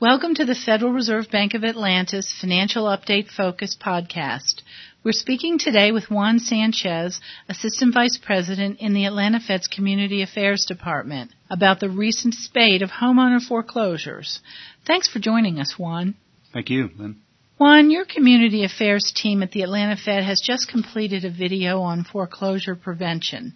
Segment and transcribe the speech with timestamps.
[0.00, 4.62] Welcome to the Federal Reserve Bank of Atlanta's Financial Update Focus podcast.
[5.02, 10.66] We're speaking today with Juan Sanchez, Assistant Vice President in the Atlanta Fed's Community Affairs
[10.66, 14.38] Department, about the recent spate of homeowner foreclosures.
[14.86, 16.14] Thanks for joining us, Juan.
[16.52, 17.16] Thank you, Lynn.
[17.58, 22.04] Juan, your community affairs team at the Atlanta Fed has just completed a video on
[22.04, 23.54] foreclosure prevention.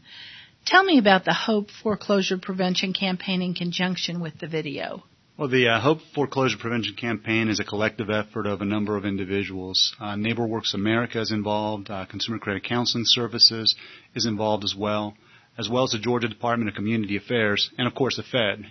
[0.66, 5.04] Tell me about the HOPE foreclosure prevention campaign in conjunction with the video.
[5.42, 9.04] Well, the uh, Hope Foreclosure Prevention Campaign is a collective effort of a number of
[9.04, 9.92] individuals.
[9.98, 13.74] Uh, NeighborWorks America is involved, uh, Consumer Credit Counseling Services
[14.14, 15.14] is involved as well,
[15.58, 18.66] as well as the Georgia Department of Community Affairs, and of course the Fed.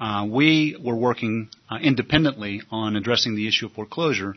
[0.00, 4.34] Uh, we were working uh, independently on addressing the issue of foreclosure,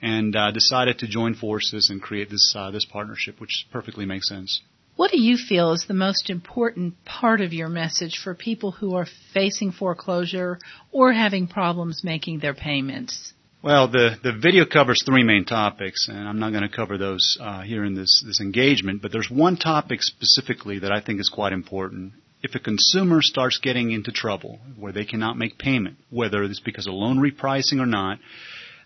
[0.00, 4.60] and uh, decided to join forces and create this this partnership, which perfectly makes sense.
[4.96, 8.94] What do you feel is the most important part of your message for people who
[8.94, 10.58] are facing foreclosure
[10.90, 13.32] or having problems making their payments?
[13.62, 17.38] Well, the, the video covers three main topics, and I'm not going to cover those
[17.40, 21.30] uh, here in this, this engagement, but there's one topic specifically that I think is
[21.30, 22.12] quite important.
[22.42, 26.88] If a consumer starts getting into trouble where they cannot make payment, whether it's because
[26.88, 28.18] of loan repricing or not,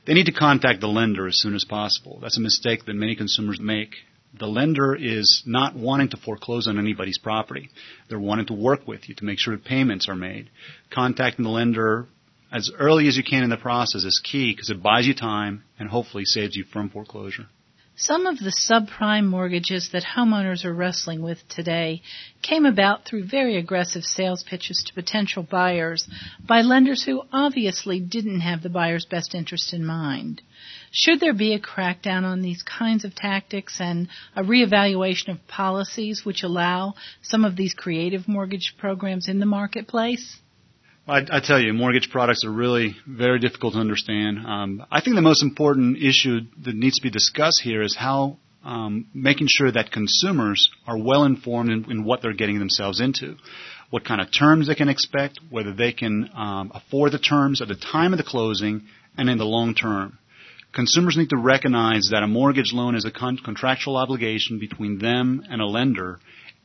[0.06, 2.18] they need to contact the lender as soon as possible.
[2.20, 3.94] That's a mistake that many consumers make
[4.38, 7.70] the lender is not wanting to foreclose on anybody's property.
[8.08, 10.50] They're wanting to work with you to make sure that payments are made.
[10.90, 12.06] Contacting the lender
[12.52, 15.64] as early as you can in the process is key because it buys you time
[15.78, 17.46] and hopefully saves you from foreclosure.
[17.98, 22.02] Some of the subprime mortgages that homeowners are wrestling with today
[22.42, 26.06] came about through very aggressive sales pitches to potential buyers
[26.46, 30.42] by lenders who obviously didn't have the buyer's best interest in mind.
[30.90, 36.22] Should there be a crackdown on these kinds of tactics and a reevaluation of policies
[36.22, 40.38] which allow some of these creative mortgage programs in the marketplace?
[41.08, 44.38] I, I tell you, mortgage products are really very difficult to understand.
[44.44, 48.38] Um, I think the most important issue that needs to be discussed here is how
[48.64, 53.36] um, making sure that consumers are well informed in, in, what they're getting themselves into,
[53.90, 57.68] what kind of terms they can expect, whether they can um, afford the terms at
[57.68, 58.82] the time of the closing
[59.16, 60.18] and in the long term.
[60.74, 65.44] Consumers need to recognize that a mortgage loan is a con- contractual obligation between them
[65.48, 66.18] and a lender,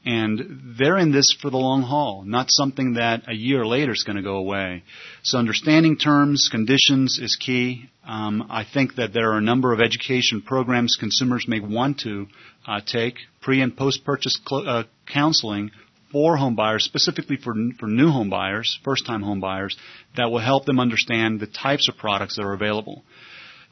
[0.04, 4.04] and they're in this for the long haul, not something that a year later is
[4.04, 4.84] going to go away.
[5.22, 7.90] So understanding terms, conditions is key.
[8.08, 12.28] Um, I think that there are a number of education programs consumers may want to
[12.68, 15.70] uh, take, pre and post purchase cl- uh, counseling
[16.12, 19.78] for home buyers, specifically for, for new home buyers, first time home buyers,
[20.18, 23.04] that will help them understand the types of products that are available.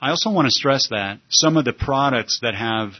[0.01, 2.93] I also want to stress that some of the products that have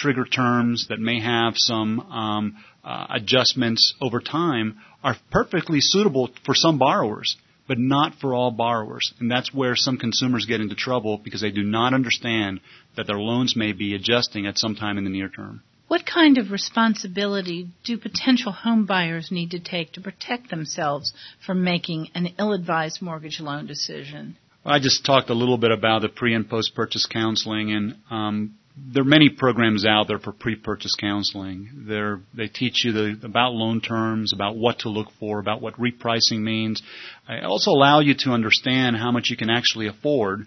[0.00, 6.54] trigger terms that may have some um, uh, adjustments over time are perfectly suitable for
[6.54, 7.36] some borrowers,
[7.68, 9.12] but not for all borrowers.
[9.20, 12.60] And that's where some consumers get into trouble because they do not understand
[12.96, 15.62] that their loans may be adjusting at some time in the near term.
[15.88, 21.12] What kind of responsibility do potential home buyers need to take to protect themselves
[21.44, 24.36] from making an ill advised mortgage loan decision?
[24.64, 28.54] I just talked a little bit about the pre and post purchase counseling, and um,
[28.92, 31.86] there are many programs out there for pre-purchase counseling.
[31.88, 35.74] They're, they teach you the, about loan terms, about what to look for, about what
[35.74, 36.82] repricing means.
[37.28, 40.46] They also allow you to understand how much you can actually afford.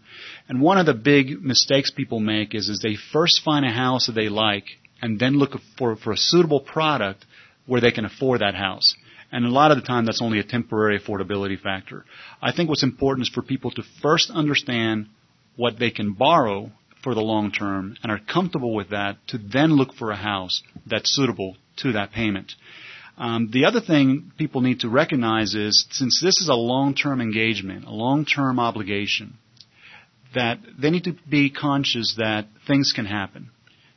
[0.50, 4.08] And one of the big mistakes people make is, is they first find a house
[4.08, 4.66] that they like
[5.02, 7.26] and then look for, for a suitable product
[7.66, 8.96] where they can afford that house.
[9.32, 12.06] And a lot of the time that's only a temporary affordability factor.
[12.42, 15.08] I think what's important is for people to first understand
[15.56, 16.72] what they can borrow
[17.04, 20.64] for the long term and are comfortable with that to then look for a house
[20.86, 22.54] that's suitable to that payment.
[23.18, 27.86] Um, the other thing people need to recognize is since this is a long-term engagement,
[27.86, 29.38] a long-term obligation,
[30.34, 33.52] that they need to be conscious that things can happen.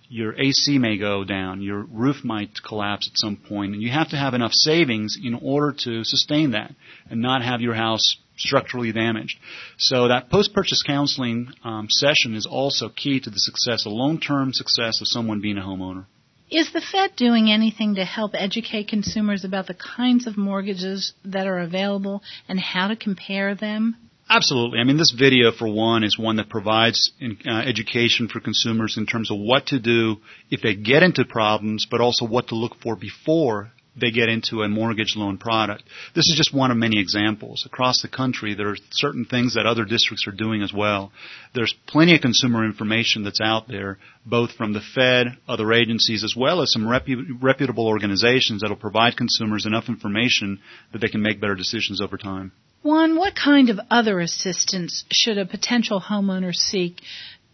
[0.08, 4.10] Your AC may go down, your roof might collapse at some point, and you have
[4.10, 6.72] to have enough savings in order to sustain that
[7.10, 9.38] and not have your house structurally damaged.
[9.78, 15.00] So that post-purchase counseling um, session is also key to the success, the long-term success
[15.00, 16.06] of someone being a homeowner.
[16.50, 21.46] Is the Fed doing anything to help educate consumers about the kinds of mortgages that
[21.46, 23.96] are available and how to compare them?
[24.28, 24.78] Absolutely.
[24.80, 29.06] I mean, this video, for one, is one that provides uh, education for consumers in
[29.06, 30.16] terms of what to do
[30.50, 34.62] if they get into problems, but also what to look for before they get into
[34.62, 35.84] a mortgage loan product.
[36.14, 37.64] This is just one of many examples.
[37.66, 41.12] Across the country, there are certain things that other districts are doing as well.
[41.54, 46.34] There's plenty of consumer information that's out there, both from the Fed, other agencies, as
[46.36, 50.60] well as some repu- reputable organizations that will provide consumers enough information
[50.92, 52.52] that they can make better decisions over time.
[52.82, 57.00] Juan, what kind of other assistance should a potential homeowner seek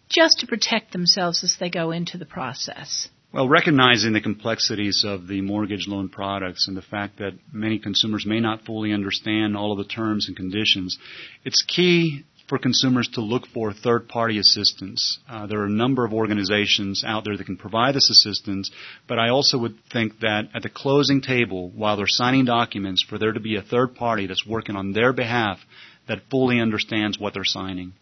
[0.08, 3.08] just to protect themselves as they go into the process?
[3.32, 8.26] Well, recognizing the complexities of the mortgage loan products and the fact that many consumers
[8.26, 10.98] may not fully understand all of the terms and conditions,
[11.42, 15.18] it's key for consumers to look for third party assistance.
[15.26, 18.70] Uh, there are a number of organizations out there that can provide this assistance,
[19.08, 23.16] but I also would think that at the closing table, while they're signing documents, for
[23.16, 25.58] there to be a third party that's working on their behalf
[26.06, 27.94] that fully understands what they're signing.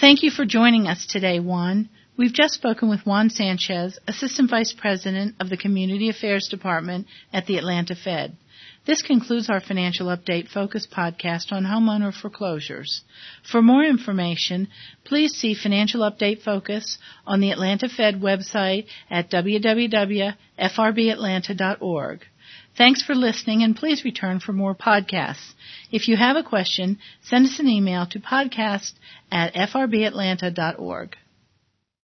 [0.00, 1.88] Thank you for joining us today, Juan.
[2.18, 7.46] We've just spoken with Juan Sanchez, Assistant Vice President of the Community Affairs Department at
[7.46, 8.36] the Atlanta Fed.
[8.84, 13.02] This concludes our Financial Update Focus podcast on homeowner foreclosures.
[13.48, 14.66] For more information,
[15.04, 22.20] please see Financial Update Focus on the Atlanta Fed website at www.frbatlanta.org.
[22.76, 25.52] Thanks for listening and please return for more podcasts.
[25.92, 28.92] If you have a question, send us an email to podcast
[29.30, 31.16] at frbatlanta.org.